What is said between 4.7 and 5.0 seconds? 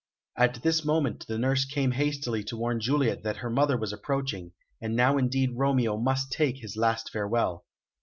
and